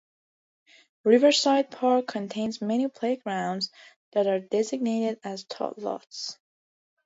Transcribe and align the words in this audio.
Riverside 1.03 1.69
Park 1.69 2.07
contains 2.07 2.59
many 2.59 2.87
playgrounds 2.87 3.69
that 4.13 4.25
are 4.25 4.39
designated 4.39 5.19
as 5.23 5.43
"Tot 5.43 5.77
Lots". 5.77 6.39